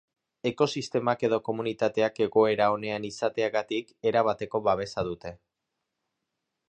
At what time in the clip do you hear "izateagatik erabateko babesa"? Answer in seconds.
3.11-5.05